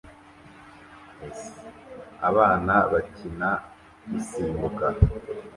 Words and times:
Abana 2.29 2.75
bakina 2.91 3.49
gusimbuka 4.09 4.85